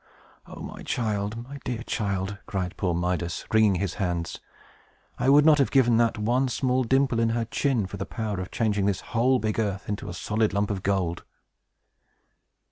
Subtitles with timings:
[0.47, 4.39] "Oh, my child, my dear child!" cried poor Midas, wringing his hands.
[5.19, 8.39] "I would not have given that one small dimple in her chin for the power
[8.39, 11.21] of changing this whole big earth into a solid lump of gold!"